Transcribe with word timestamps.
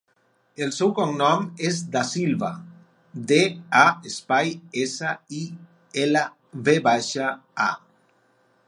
El 0.65 0.71
seu 0.75 0.93
cognom 0.99 1.43
és 1.67 1.81
Da 1.95 2.01
Silva: 2.11 2.49
de, 3.33 3.39
a, 3.83 3.85
espai, 4.13 4.51
essa, 4.87 5.13
i, 5.43 5.45
ela, 6.07 6.27
ve 6.71 6.79
baixa, 6.91 7.33
a. 7.71 7.71